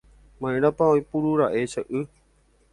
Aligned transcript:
Ma'erãpa 0.39 0.87
oiporúra'e 0.95 1.61
che 1.73 1.85
y. 2.01 2.05